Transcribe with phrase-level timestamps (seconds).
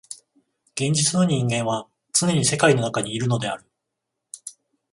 [0.73, 3.65] 現実の人間はつねに世界の中にいるのである。